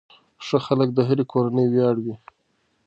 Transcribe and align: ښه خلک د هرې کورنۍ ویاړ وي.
ښه 0.45 0.57
خلک 0.65 0.89
د 0.93 0.99
هرې 1.07 1.25
کورنۍ 1.31 1.65
ویاړ 1.69 1.95
وي. 2.05 2.15